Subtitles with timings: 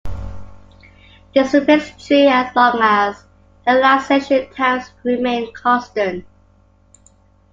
[1.35, 3.23] This remains true as long as
[3.67, 6.25] the relaxation times remain constant.